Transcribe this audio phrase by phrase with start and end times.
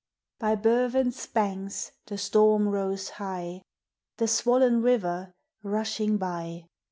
[0.39, 3.61] "By Berwen's banks the storm rose high,
[4.17, 5.31] The swollen river
[5.61, 6.65] rushing by!